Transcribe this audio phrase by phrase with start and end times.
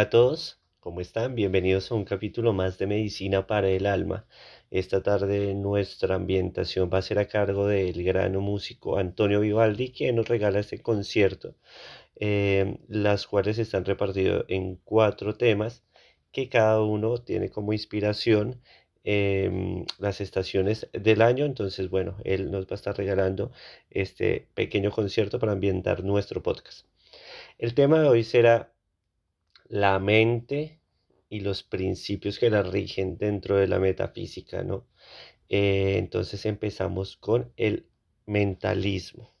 [0.00, 1.34] Hola a todos, ¿cómo están?
[1.34, 4.24] Bienvenidos a un capítulo más de Medicina para el Alma.
[4.70, 10.10] Esta tarde nuestra ambientación va a ser a cargo del gran músico Antonio Vivaldi, que
[10.14, 11.54] nos regala este concierto,
[12.16, 15.84] eh, las cuales están repartidos en cuatro temas
[16.32, 18.62] que cada uno tiene como inspiración
[19.04, 21.44] em, las estaciones del año.
[21.44, 23.52] Entonces, bueno, él nos va a estar regalando
[23.90, 26.86] este pequeño concierto para ambientar nuestro podcast.
[27.58, 28.72] El tema de hoy será
[29.70, 30.82] la mente
[31.30, 34.86] y los principios que la rigen dentro de la metafísica, ¿no?
[35.48, 37.88] Eh, entonces empezamos con el
[38.26, 39.34] mentalismo.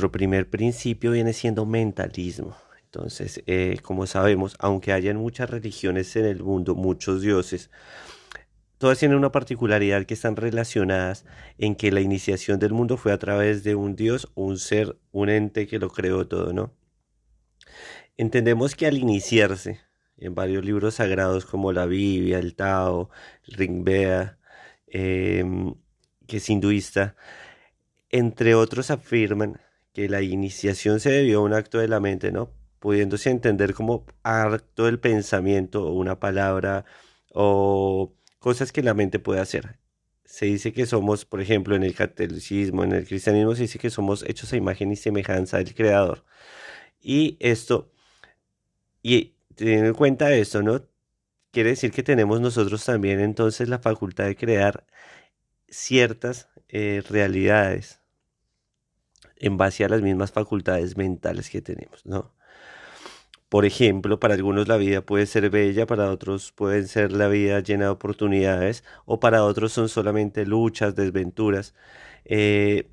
[0.00, 2.56] Nuestro primer principio viene siendo mentalismo.
[2.84, 7.70] Entonces, eh, como sabemos, aunque hayan muchas religiones en el mundo, muchos dioses,
[8.78, 11.26] todas tienen una particularidad que están relacionadas
[11.58, 15.28] en que la iniciación del mundo fue a través de un dios, un ser, un
[15.28, 16.72] ente que lo creó todo, ¿no?
[18.16, 19.80] Entendemos que al iniciarse
[20.16, 23.10] en varios libros sagrados como la Biblia, el Tao,
[23.46, 24.38] el Ringbea,
[24.86, 25.74] em,
[26.26, 27.16] que es hinduista,
[28.10, 29.60] entre otros afirman
[29.92, 32.52] que la iniciación se debió a un acto de la mente, ¿no?
[32.78, 36.84] Pudiéndose entender como acto del pensamiento o una palabra
[37.32, 39.78] o cosas que la mente puede hacer.
[40.24, 43.90] Se dice que somos, por ejemplo, en el catolicismo, en el cristianismo, se dice que
[43.90, 46.24] somos hechos a imagen y semejanza del Creador.
[47.02, 47.92] Y esto,
[49.02, 50.84] y teniendo en cuenta esto, ¿no?
[51.52, 54.86] Quiere decir que tenemos nosotros también entonces la facultad de crear
[55.68, 57.99] ciertas eh, realidades
[59.40, 62.32] en base a las mismas facultades mentales que tenemos, ¿no?
[63.48, 67.60] Por ejemplo, para algunos la vida puede ser bella, para otros puede ser la vida
[67.60, 71.74] llena de oportunidades, o para otros son solamente luchas, desventuras.
[72.24, 72.90] Eh,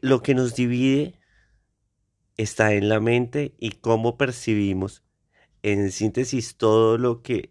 [0.00, 1.18] lo que nos divide
[2.36, 5.02] está en la mente y cómo percibimos,
[5.62, 7.50] en síntesis, todo lo que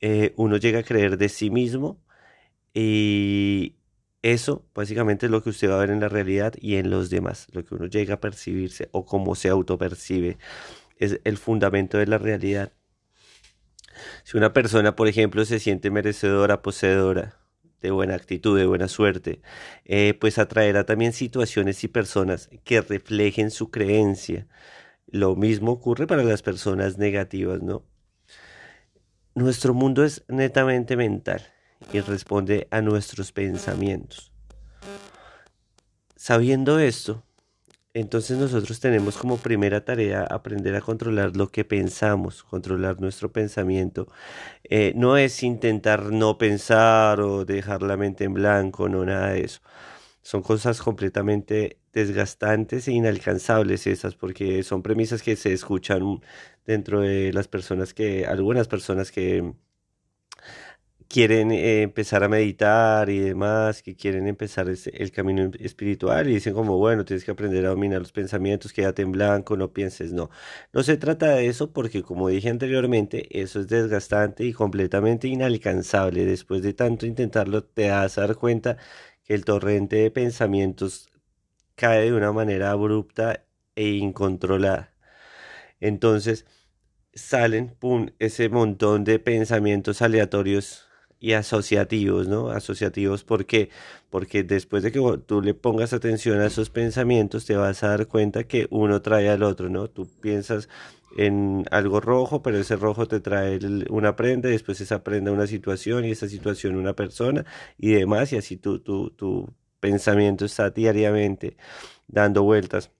[0.00, 2.02] eh, uno llega a creer de sí mismo
[2.74, 3.76] y,
[4.24, 7.10] eso básicamente es lo que usted va a ver en la realidad y en los
[7.10, 10.38] demás, lo que uno llega a percibirse o cómo se autopercibe,
[10.96, 12.72] es el fundamento de la realidad.
[14.22, 17.38] Si una persona, por ejemplo, se siente merecedora, poseedora
[17.82, 19.42] de buena actitud, de buena suerte,
[19.84, 24.46] eh, pues atraerá también situaciones y personas que reflejen su creencia.
[25.06, 27.84] Lo mismo ocurre para las personas negativas, ¿no?
[29.34, 31.53] Nuestro mundo es netamente mental
[31.92, 34.32] y responde a nuestros pensamientos.
[36.16, 37.22] Sabiendo esto,
[37.96, 44.08] entonces nosotros tenemos como primera tarea aprender a controlar lo que pensamos, controlar nuestro pensamiento.
[44.64, 49.44] Eh, no es intentar no pensar o dejar la mente en blanco, no nada de
[49.44, 49.60] eso.
[50.22, 56.20] Son cosas completamente desgastantes e inalcanzables esas, porque son premisas que se escuchan
[56.66, 59.54] dentro de las personas que, algunas personas que
[61.08, 66.54] quieren eh, empezar a meditar y demás, que quieren empezar el camino espiritual y dicen
[66.54, 70.30] como, bueno, tienes que aprender a dominar los pensamientos, quédate en blanco, no pienses, no.
[70.72, 76.24] No se trata de eso porque, como dije anteriormente, eso es desgastante y completamente inalcanzable.
[76.24, 78.76] Después de tanto intentarlo, te vas a dar cuenta
[79.24, 81.08] que el torrente de pensamientos
[81.76, 83.44] cae de una manera abrupta
[83.76, 84.94] e incontrolada.
[85.80, 86.46] Entonces,
[87.14, 90.88] salen, pum, ese montón de pensamientos aleatorios
[91.24, 92.50] y asociativos, ¿no?
[92.50, 93.70] Asociativos porque
[94.10, 98.06] porque después de que tú le pongas atención a esos pensamientos te vas a dar
[98.08, 99.88] cuenta que uno trae al otro, ¿no?
[99.88, 100.68] Tú piensas
[101.16, 105.46] en algo rojo, pero ese rojo te trae una prenda, y después esa prenda una
[105.46, 107.46] situación y esa situación una persona
[107.78, 111.56] y demás y así tu, tu, tu pensamiento está diariamente
[112.06, 112.90] dando vueltas.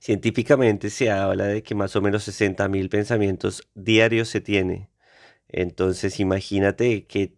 [0.00, 4.90] Científicamente se habla de que más o menos 60.000 pensamientos diarios se tiene
[5.52, 7.34] entonces imagínate que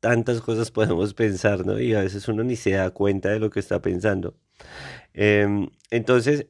[0.00, 1.78] tantas cosas podemos pensar, ¿no?
[1.80, 4.36] Y a veces uno ni se da cuenta de lo que está pensando.
[5.14, 6.46] Em, entonces,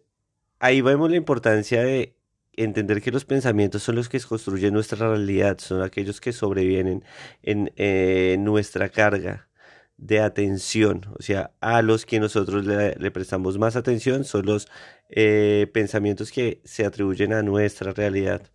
[0.61, 2.17] ahí vemos la importancia de
[2.57, 7.05] entender que los pensamientos son los que construyen nuestra realidad, son aquellos que sobrevienen
[7.43, 9.49] en, nuestra carga
[9.97, 14.69] de atención, o sea, a los que nosotros le, prestamos más atención son los
[15.09, 18.51] eh, pensamientos que se atribuyen a nuestra realidad.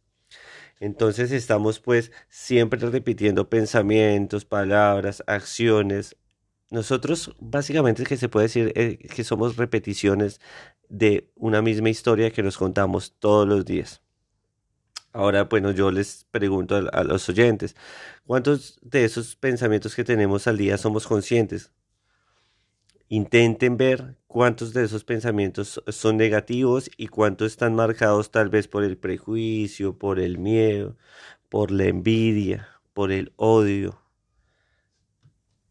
[0.83, 6.18] Entonces estamos pues siempre repitiendo pensamientos, palabras, acciones.
[6.71, 10.41] Nosotros básicamente es que se puede decir eh, que somos repeticiones
[10.89, 14.01] de una misma historia que nos contamos todos los días.
[15.13, 17.77] Ahora, bueno, yo les pregunto a, los oyentes,
[18.25, 21.71] ¿cuántos de esos pensamientos que tenemos al día somos conscientes?
[23.13, 28.83] Intenten ver cuántos de esos pensamientos son negativos y cuántos están marcados tal vez por
[28.83, 30.98] el prejuicio, por el miedo,
[31.48, 34.01] por la envidia, por el odio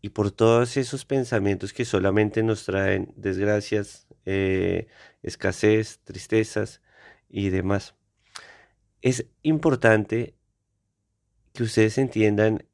[0.01, 4.87] y por todos esos pensamientos que solamente nos traen desgracias, eh,
[5.25, 6.81] escasez, tristezas
[7.29, 7.97] y demás.
[9.01, 10.37] Es importante
[11.53, 12.69] que ustedes entiendan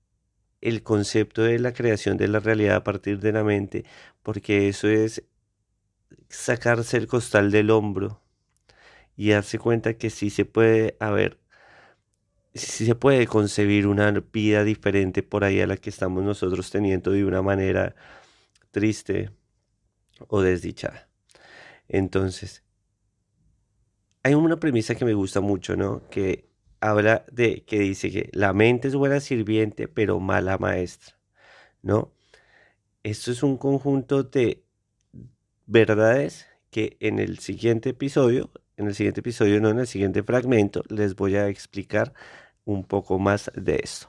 [0.60, 3.84] el concepto de la creación de la realidad a partir de la mente,
[4.28, 5.24] porque eso es
[6.28, 8.20] sacarse el costal del hombro
[9.16, 11.40] y darse cuenta que sí se puede haber,
[12.52, 17.10] sí se puede concebir una vida diferente por ahí a la que estamos nosotros teniendo
[17.12, 17.96] de una manera
[18.70, 19.30] triste
[20.26, 21.08] o desdichada.
[21.88, 22.62] Entonces,
[24.24, 26.06] hay una premisa que me gusta mucho, ¿no?
[26.10, 26.50] Que
[26.82, 31.18] habla de, que dice que la mente es buena sirviente, pero mala maestra,
[31.80, 32.12] ¿no?
[33.10, 34.66] Esto es un conjunto de
[35.64, 40.82] verdades que en el siguiente episodio, en el siguiente episodio, no en el siguiente fragmento,
[40.90, 42.12] les voy a explicar
[42.66, 44.08] un poco más de esto.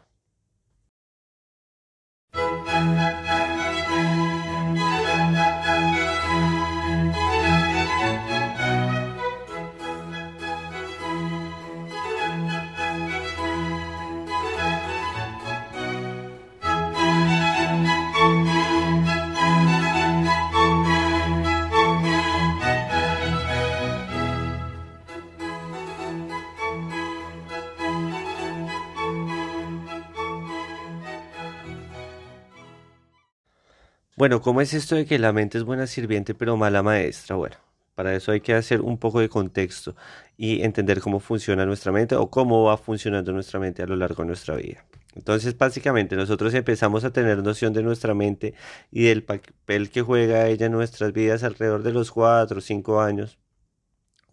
[34.20, 37.38] Bueno, ¿cómo es esto de que la mente es buena sirviente pero mala maestra?
[37.38, 37.56] Bueno,
[37.96, 39.96] para eso hay que hacer un poco de contexto
[40.36, 44.24] y entender cómo funciona nuestra mente o cómo va funcionando nuestra mente a lo largo
[44.24, 44.84] de nuestra vida.
[45.16, 48.56] Entonces, básicamente, nosotros empezamos a tener noción de nuestra mente
[48.92, 53.00] y del papel que juega ella en nuestras vidas alrededor de los 4 o 5
[53.00, 53.40] años,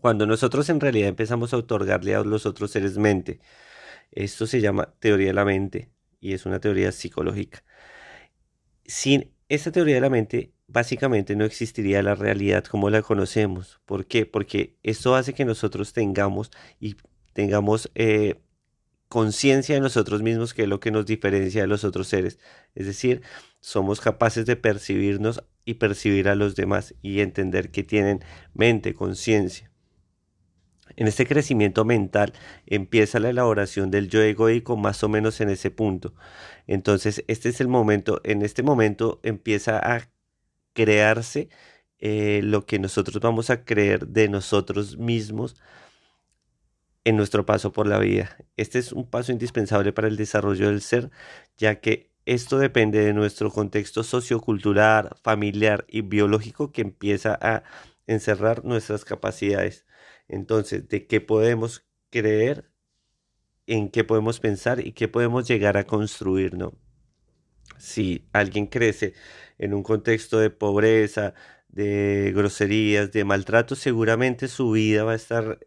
[0.00, 3.38] cuando nosotros en realidad empezamos a otorgarle a los otros seres mente.
[4.10, 7.62] Esto se llama teoría de la mente y es una teoría psicológica.
[8.84, 13.80] Sin esta teoría de la mente básicamente no existiría la realidad como la conocemos.
[13.84, 14.26] ¿Por qué?
[14.26, 16.50] Porque esto hace que nosotros tengamos
[16.80, 16.96] y
[17.32, 18.40] tengamos eh,
[19.08, 22.38] conciencia de nosotros mismos, que es lo que nos diferencia de los otros seres.
[22.74, 23.22] Es decir,
[23.60, 29.70] somos capaces de percibirnos y percibir a los demás y entender que tienen mente, conciencia.
[30.94, 32.32] En este crecimiento mental
[32.66, 36.14] empieza la elaboración del yo egoico más o menos en ese punto.
[36.66, 40.08] Entonces, este es el momento, en este momento empieza a
[40.72, 41.48] crearse
[41.98, 45.56] eh, lo que nosotros vamos a creer de nosotros mismos
[47.04, 48.36] en nuestro paso por la vida.
[48.56, 51.10] Este es un paso indispensable para el desarrollo del ser,
[51.56, 57.62] ya que esto depende de nuestro contexto sociocultural, familiar y biológico que empieza a
[58.08, 59.85] encerrar nuestras capacidades.
[60.28, 62.70] Entonces, ¿de qué podemos creer?
[63.66, 66.74] ¿En qué podemos pensar y qué podemos llegar a construir, no?
[67.78, 69.14] Si alguien crece
[69.58, 71.34] en un contexto de pobreza,
[71.68, 75.58] de groserías, de maltrato, seguramente su vida va a estar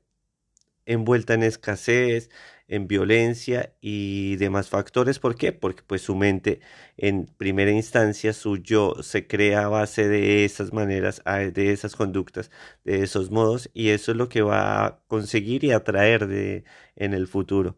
[0.86, 2.30] envuelta en escasez,
[2.68, 5.20] en violencia y demás factores.
[5.20, 5.52] ¿Por qué?
[5.54, 6.62] Porque pues su mente
[6.98, 12.52] en primera instancia, su yo se crea a base de esas maneras, de esas conductas,
[12.84, 16.64] de esos modos y eso es lo que va a conseguir y atraer de,
[16.96, 17.78] en el futuro.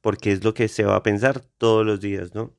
[0.00, 2.54] Porque es lo que se va a pensar todos los días, ¿no?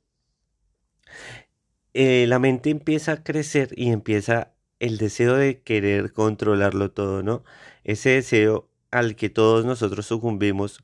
[1.94, 7.44] Eh, la mente empieza a crecer y empieza el deseo de querer controlarlo todo, ¿no?
[7.84, 10.84] Ese deseo al que todos nosotros sucumbimos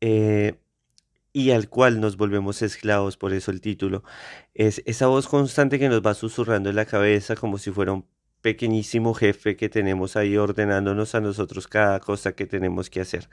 [0.00, 0.58] eh,
[1.32, 4.02] y al cual nos volvemos esclavos, por eso el título,
[4.54, 8.06] es esa voz constante que nos va susurrando en la cabeza como si fuera un
[8.40, 13.28] pequeñísimo jefe que tenemos ahí ordenándonos a nosotros cada cosa que tenemos que hacer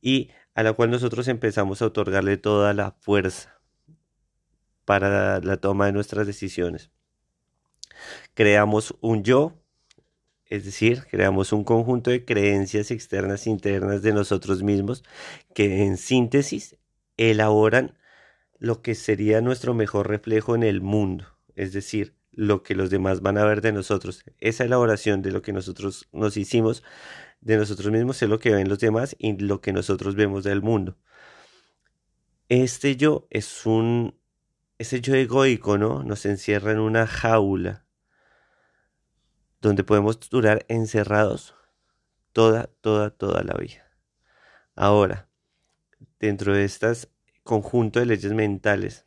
[0.00, 3.60] y a la cual nosotros empezamos a otorgarle toda la fuerza
[4.84, 6.90] para la toma de nuestras decisiones.
[8.34, 9.58] Creamos un yo
[10.48, 15.04] es decir, creamos un conjunto de creencias externas e internas de nosotros mismos
[15.54, 16.76] que en síntesis
[17.18, 17.98] elaboran
[18.58, 23.20] lo que sería nuestro mejor reflejo en el mundo, es decir, lo que los demás
[23.20, 24.24] van a ver de nosotros.
[24.38, 26.82] Esa elaboración de lo que nosotros nos hicimos
[27.40, 30.62] de nosotros mismos es lo que ven los demás y lo que nosotros vemos del
[30.62, 30.96] mundo.
[32.48, 34.14] Este yo es un,
[34.78, 36.02] ese yo egoico, ¿no?
[36.04, 37.87] Nos encierra en una jaula
[39.60, 41.54] donde podemos durar encerrados
[42.32, 43.84] toda, toda, toda la vida.
[44.74, 45.28] Ahora,
[46.20, 47.08] dentro de estas
[47.42, 49.06] conjunto de leyes mentales,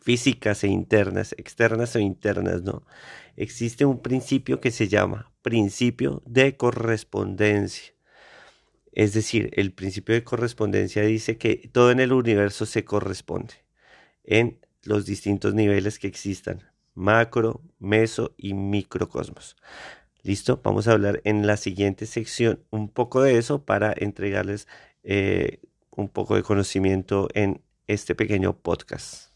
[0.00, 2.86] físicas e internas, externas o internas, ¿no?
[3.36, 7.94] Existe un principio que se llama principio de correspondencia.
[8.92, 13.54] Es decir, el principio de correspondencia dice que todo en el universo se corresponde
[14.24, 16.62] en los distintos niveles que existan,
[16.96, 19.56] macro, meso y microcosmos.
[20.22, 24.66] Listo, vamos a hablar en la siguiente sección un poco de eso para entregarles
[25.04, 25.60] eh,
[25.90, 29.30] un poco de conocimiento en este pequeño podcast.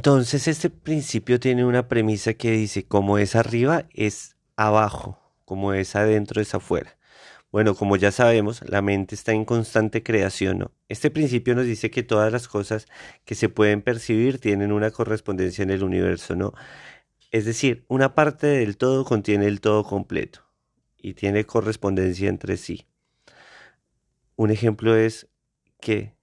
[0.00, 5.94] Entonces este principio tiene una premisa que dice, como es arriba, es abajo, como es
[5.94, 6.96] adentro, es afuera.
[7.52, 10.70] Bueno, como ya sabemos, la mente está en constante creación.
[10.88, 12.86] Este principio nos dice que todas las cosas
[13.26, 16.54] que se pueden percibir tienen una correspondencia en el universo, ¿no?
[17.30, 20.46] Es decir, una parte del todo contiene el todo completo
[20.96, 22.86] y tiene correspondencia entre sí.
[24.34, 25.28] Un ejemplo es
[25.78, 26.14] que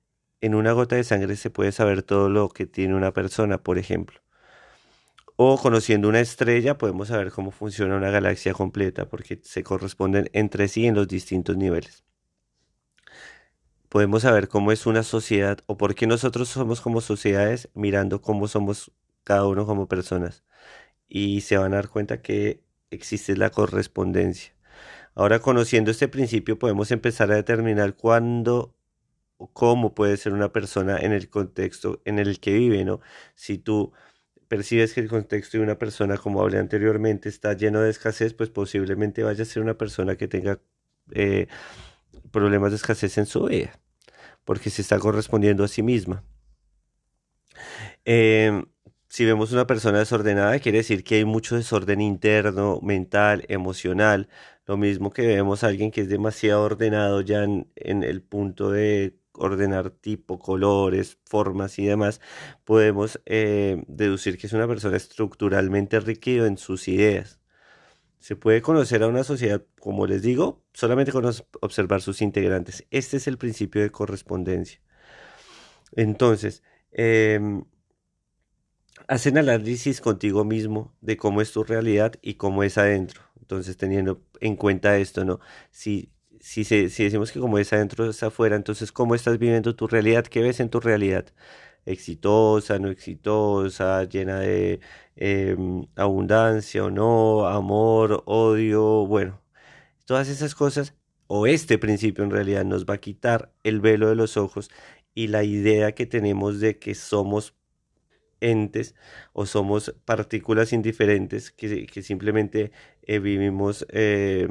[0.42, 3.78] en una gota de sangre se puede saber todo lo que tiene una persona, por
[3.78, 4.22] ejemplo.
[5.36, 10.68] O conociendo una estrella podemos saber cómo funciona una galaxia completa porque se corresponden entre
[10.68, 12.04] sí en los distintos niveles.
[13.90, 18.48] Podemos saber cómo es una sociedad o por qué nosotros somos como sociedades mirando cómo
[18.48, 18.92] somos
[19.24, 20.44] cada uno como personas.
[21.08, 24.54] Y se van a dar cuenta que existe la correspondencia.
[25.16, 28.77] Ahora conociendo este principio podemos empezar a determinar cuándo
[29.54, 33.00] cómo puede ser una persona en el contexto en el que vive, ¿no?
[33.36, 33.94] Si tú
[34.48, 38.50] percibes que el contexto de una persona, como hablé anteriormente, está lleno de escasez, pues
[38.50, 40.60] posiblemente vaya a ser una persona que tenga
[41.12, 41.48] eh,
[42.32, 43.80] problemas de escasez en su vida,
[44.46, 46.24] porque se está correspondiendo a sí misma.
[48.06, 48.66] Em,
[49.10, 54.30] si vemos una persona desordenada, quiere decir que hay mucho desorden interno, mental, emocional.
[54.66, 59.18] Lo mismo que vemos a alguien que es demasiado ordenado ya en el punto de
[59.38, 62.22] ordenar tipo, colores, formas y demás,
[62.66, 67.40] podemos eh, deducir que es una persona estructuralmente rígida en sus ideas.
[68.20, 71.26] Se puede conocer a una sociedad, como les digo, solamente con
[71.62, 72.86] observar sus integrantes.
[72.92, 74.82] Este es el principio de correspondencia.
[75.94, 77.40] Entonces, eh,
[79.08, 83.22] hacen análisis contigo mismo de cómo es tu realidad y cómo es adentro.
[83.40, 85.40] Entonces, teniendo en cuenta esto, ¿no?
[85.72, 89.88] Si si, si decimos que como es adentro es afuera, entonces ¿cómo estás viviendo tu
[89.88, 90.26] realidad?
[90.26, 91.26] ¿Qué ves en tu realidad?
[91.86, 94.80] Exitosa, no exitosa, llena de
[95.16, 99.42] em, abundancia o no, amor, odio, bueno,
[100.06, 100.96] todas esas cosas
[101.28, 104.70] o este principio en realidad nos va a quitar el velo de los ojos
[105.14, 107.56] y la idea que tenemos de que somos
[108.42, 108.96] entes
[109.34, 112.72] o somos partículas indiferentes que, simplemente
[113.04, 114.48] eh, vivimos eh,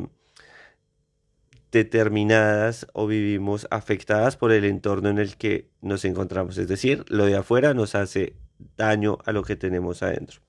[1.77, 6.59] determinadas o vivimos afectadas por el entorno en el que nos encontramos.
[6.59, 8.35] Es decir, lo de afuera nos hace
[8.77, 10.41] daño a lo que tenemos adentro.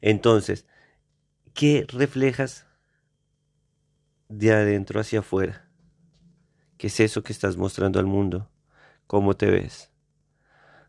[0.00, 0.66] Entonces,
[1.54, 2.66] ¿qué reflejas
[4.28, 5.68] de adentro hacia afuera?
[6.76, 8.50] ¿Qué es eso que estás mostrando al mundo?
[9.06, 9.90] ¿Cómo te ves?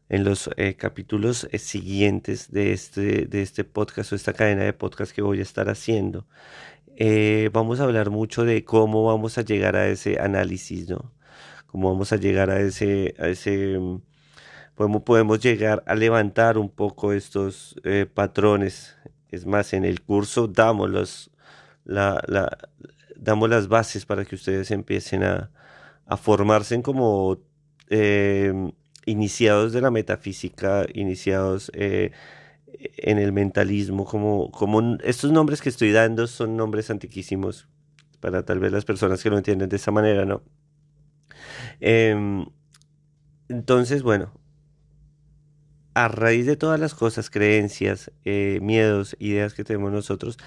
[0.09, 4.73] En los eh, capítulos eh, siguientes de este, de este podcast o esta cadena de
[4.73, 6.27] podcast que voy a estar haciendo,
[6.97, 11.11] eh, vamos a hablar mucho de cómo vamos a llegar a ese análisis, ¿no?
[11.67, 14.01] Cómo vamos a llegar a ese, a ese, mm,
[14.75, 18.95] cómo podemos llegar a levantar un poco estos eh, patrones.
[19.29, 21.31] Es más, en el curso damos los,
[23.15, 25.51] damos las bases para que ustedes empiecen a,
[26.05, 27.39] a formarse como
[27.89, 28.53] eh,
[29.05, 31.71] iniciados de la metafísica, iniciados
[32.79, 37.67] en el mentalismo, como, como estos nombres que estoy dando son nombres antiquísimos
[38.19, 40.41] para tal vez las personas que lo entienden de esa manera, ¿no?
[41.79, 42.45] Em,
[43.49, 44.31] entonces, bueno,
[45.93, 50.37] a raíz de todas las cosas, creencias, eh, miedos, ideas que tenemos nosotros,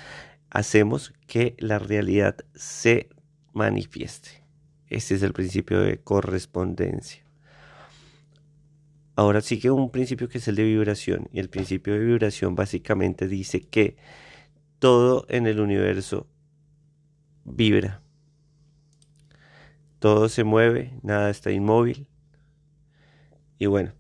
[0.51, 3.09] hacemos que la realidad se
[3.53, 4.43] manifieste.
[4.89, 7.28] Ese es el principio de correspondencia.
[9.19, 11.29] Ahora sí que un principio que es el de vibración.
[11.33, 13.97] Y el principio de vibración básicamente dice que
[14.79, 16.29] todo en el universo
[17.45, 18.01] vibra.
[19.99, 22.07] Todo se mueve, nada está inmóvil.
[23.59, 23.91] Y bueno,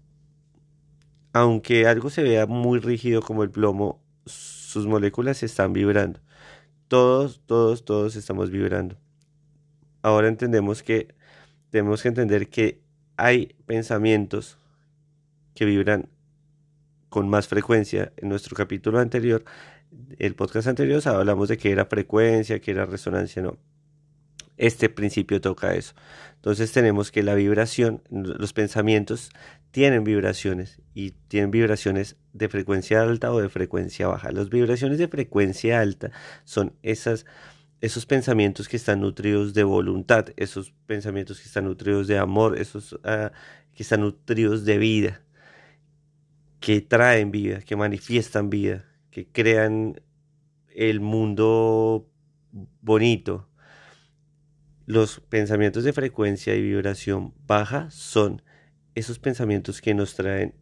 [1.32, 6.20] aunque algo se vea muy rígido como el plomo, sus moléculas están vibrando.
[6.86, 8.96] Todos, todos, todos estamos vibrando.
[10.00, 11.16] Ahora entendemos que
[11.70, 12.80] tenemos que entender que
[13.16, 14.60] hay pensamientos
[15.58, 16.08] que vibran
[17.08, 18.12] con más frecuencia.
[18.16, 19.44] En nuestro capítulo anterior,
[20.20, 23.58] el podcast anterior, hablamos de que era frecuencia, que era resonancia, no.
[24.56, 25.94] Este principio toca eso.
[26.36, 29.30] Entonces tenemos que la vibración, los pensamientos
[29.72, 34.30] tienen vibraciones y tienen vibraciones de frecuencia alta o de frecuencia baja.
[34.30, 36.12] Las vibraciones de frecuencia alta
[36.44, 37.26] son esas,
[37.80, 42.96] esos pensamientos que están nutridos de voluntad, esos pensamientos que están nutridos de amor, esos
[43.02, 43.32] ah,
[43.74, 45.20] que están nutridos de vida,
[46.60, 50.00] que traen vida, que manifiestan vida, que crean
[50.74, 52.08] el mundo
[52.80, 53.48] bonito,
[54.86, 58.42] los pensamientos de frecuencia y vibración baja son
[58.94, 60.54] esos pensamientos que nos traen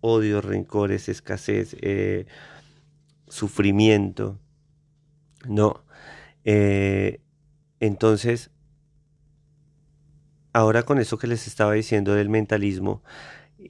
[0.00, 2.26] odio, rencores, escasez, eh,
[3.28, 4.40] sufrimiento.
[5.46, 5.84] No.
[6.44, 7.20] Eh,
[7.80, 8.50] entonces,
[10.52, 13.02] ahora con eso que les estaba diciendo del mentalismo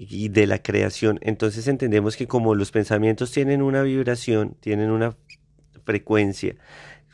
[0.01, 5.17] y de la creación, entonces entendemos que como los pensamientos tienen una vibración, tienen una
[5.85, 6.55] frecuencia,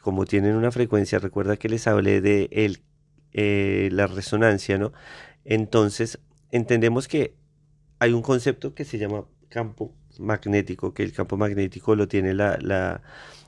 [0.03, 2.83] como tienen una frecuencia, recuerda que les hablé de el,
[3.33, 4.93] eh, la resonancia, ¿no?
[5.47, 6.19] Entonces,
[6.51, 7.35] entendemos que
[8.01, 12.59] hay un concepto que se llama campo magnético, que el campo magnético lo tiene la,
[12.61, 13.01] la,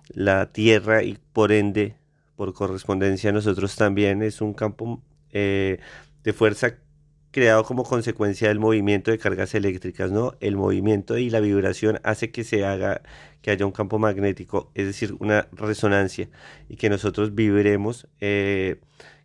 [0.08, 1.96] la Tierra y por ende,
[2.36, 5.78] por correspondencia, nosotros también es un campo eh,
[6.24, 6.78] de fuerza
[7.36, 10.36] creado como consecuencia del movimiento de cargas eléctricas, ¿no?
[10.40, 13.02] El movimiento y la vibración hace que se haga,
[13.42, 16.30] que haya un campo magnético, es decir, una resonancia,
[16.70, 18.80] y que nosotros vibremos eh,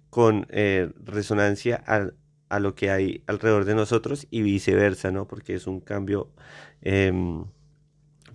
[0.10, 5.26] con eh, resonancia a, lo que hay alrededor de nosotros y viceversa, ¿no?
[5.26, 6.34] Porque es un cambio
[6.82, 7.46] em,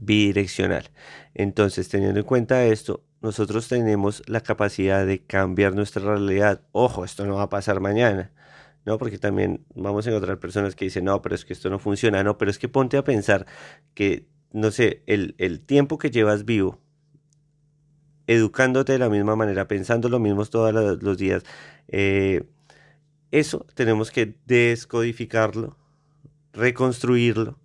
[0.01, 0.89] bidireccional.
[1.35, 6.63] Entonces, teniendo en cuenta esto, nosotros tenemos la capacidad de cambiar nuestra realidad.
[6.73, 8.33] Ojo, esto no va a pasar mañana
[8.87, 8.99] ¿no?
[8.99, 12.23] Porque también vamos a encontrar personas que dicen, no, pero es que esto no funciona,
[12.23, 13.45] no, pero es que ponte a pensar
[13.95, 16.81] que, no sé, el, tiempo que llevas vivo,
[18.29, 21.43] educándote de la misma manera, pensando lo mismo todos los días,
[21.89, 22.45] eh,
[23.33, 25.77] eso tenemos que descodificarlo,
[26.53, 27.59] reconstruirlo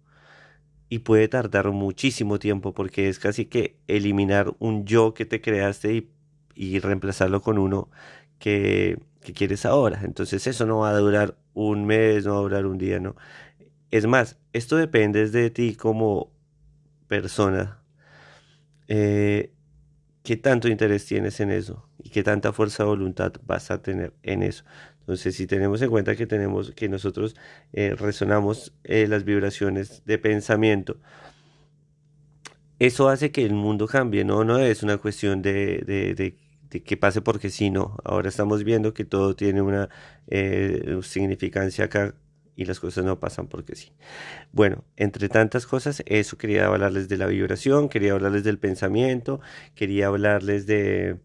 [0.89, 6.10] y puede tardar muchísimo tiempo porque es casi que eliminar un yo que te creaste
[6.55, 7.89] y reemplazarlo con uno
[8.39, 10.01] que que quieres ahora.
[10.03, 13.15] Entonces eso no va a durar un mes, no va a durar un día, ¿no?
[13.91, 16.31] Es más, esto depende de ti como
[17.07, 17.79] persona.
[18.88, 19.51] Eh,
[20.23, 21.88] ¿Qué tanto interés tienes en eso?
[21.97, 24.63] ¿Y qué tanta fuerza de voluntad vas a tener en eso?
[25.01, 27.36] Entonces, si tenemos en cuenta que tenemos, que nosotros
[27.73, 30.97] eh, resonamos eh, las vibraciones de pensamiento,
[32.79, 36.36] eso hace que el mundo cambie, no, no es una cuestión de,
[36.79, 37.97] que pase porque si no.
[38.03, 39.89] Ahora estamos viendo que todo tiene una
[40.27, 42.15] eh, significancia acá
[42.55, 43.91] y las cosas no pasan porque sí.
[44.51, 49.41] Bueno, entre tantas cosas, eso quería hablarles de la vibración, quería hablarles del pensamiento,
[49.75, 51.17] quería hablarles de,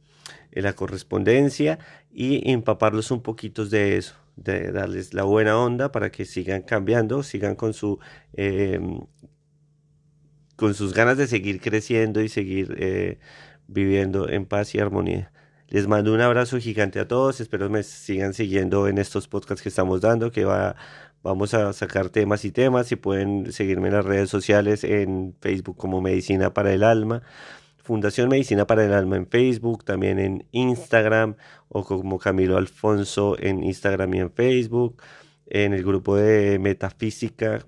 [0.53, 1.79] la correspondencia
[2.11, 7.23] y empaparlos un poquito de eso, de darles la buena onda para que sigan cambiando,
[7.23, 7.99] sigan con su...
[8.33, 9.01] Em,
[10.57, 13.19] con sus ganas de seguir creciendo y seguir eh,
[13.69, 15.31] viviendo en paz y armonía.
[15.69, 17.41] Les mando un abrazo gigante a todos.
[17.41, 20.77] Espero me sigan siguiendo en estos podcasts que estamos dando, que va,
[21.23, 22.93] vamos a sacar temas y temas.
[22.93, 27.23] Y pueden seguirme en las redes sociales, en Facebook como Medicina para el Alma.
[27.87, 31.37] Fundación Medicina para el Alma en Facebook, también en Instagram
[31.69, 35.01] o como Camilo Alfonso en Instagram y en Facebook,
[35.47, 37.61] en el grupo de Metafísica,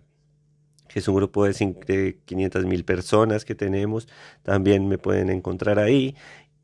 [0.88, 4.08] que es un grupo de, 500 mil personas que tenemos,
[4.42, 6.16] también me pueden encontrar ahí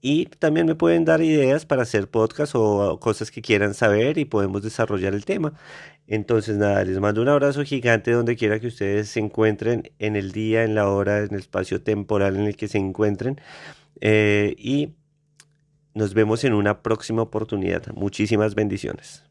[0.06, 4.26] y también me pueden dar ideas para hacer podcast o cosas que quieran saber y
[4.26, 5.54] podemos desarrollar el tema.
[6.06, 10.32] Entonces, nada, les mando un abrazo gigante donde quiera que ustedes se encuentren en el
[10.32, 13.40] día, en la hora, en el espacio temporal en el que se encuentren.
[14.02, 14.90] Eh, y
[15.94, 17.86] nos vemos en una próxima oportunidad.
[17.94, 19.24] Muchísimas bendiciones.